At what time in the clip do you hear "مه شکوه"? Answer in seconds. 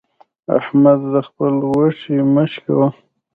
2.33-2.87